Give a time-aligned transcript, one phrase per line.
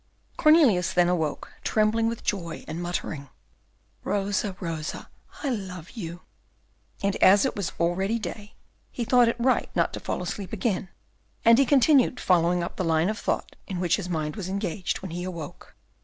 [0.35, 3.29] Cornelius then awoke, trembling with joy, and muttering,
[4.03, 5.11] "Rosa, Rosa,
[5.43, 6.21] I love you."
[7.03, 8.55] And as it was already day,
[8.89, 10.89] he thought it right not to fall asleep again,
[11.45, 15.03] and he continued following up the line of thought in which his mind was engaged
[15.03, 15.75] when he awoke.